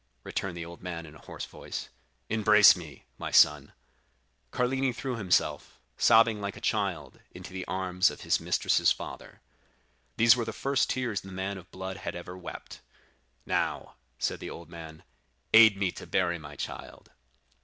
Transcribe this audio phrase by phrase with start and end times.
[0.23, 1.89] returned the old man in a hoarse voice;
[2.27, 3.71] 'embrace me, my son.'
[4.51, 9.41] 20115m Carlini threw himself, sobbing like a child, into the arms of his mistress's father.
[10.17, 12.81] These were the first tears the man of blood had ever wept.
[13.45, 15.03] "'Now,' said the old man,
[15.53, 17.11] 'aid me to bury my child.